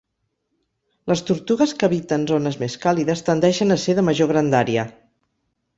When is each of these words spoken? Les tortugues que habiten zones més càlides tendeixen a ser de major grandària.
Les 1.11 1.21
tortugues 1.27 1.75
que 1.81 1.89
habiten 1.89 2.25
zones 2.33 2.59
més 2.63 2.79
càlides 2.87 3.25
tendeixen 3.29 3.79
a 3.79 3.79
ser 3.87 3.97
de 4.01 4.07
major 4.11 4.35
grandària. 4.35 4.93